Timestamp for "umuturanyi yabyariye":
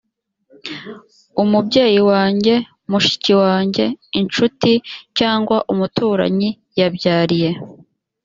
5.73-7.49